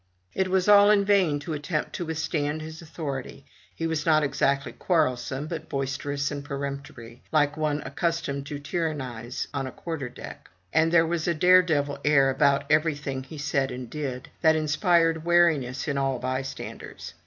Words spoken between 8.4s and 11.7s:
to tyrannize on a quarterdeck; and there was a dare